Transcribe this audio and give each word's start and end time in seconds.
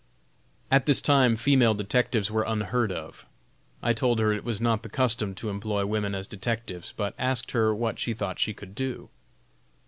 At 0.71 0.87
this 0.87 0.99
time 0.99 1.35
female 1.35 1.75
detectives 1.75 2.31
were 2.31 2.41
unheard 2.41 2.91
of. 2.91 3.27
I 3.83 3.93
told 3.93 4.17
her 4.17 4.33
it 4.33 4.43
was 4.43 4.59
not 4.59 4.81
the 4.81 4.89
custom 4.89 5.35
to 5.35 5.51
employ 5.51 5.85
women 5.85 6.15
as 6.15 6.25
detectives, 6.27 6.91
but 6.97 7.13
asked 7.19 7.51
her 7.51 7.71
what 7.75 7.99
she 7.99 8.15
thought 8.15 8.39
she 8.39 8.55
could 8.55 8.73
do. 8.73 9.09